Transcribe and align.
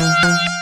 you. 0.00 0.59